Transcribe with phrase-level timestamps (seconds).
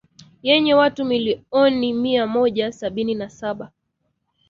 [0.43, 3.71] yenye watu milioni mia Mmoja sabini na saba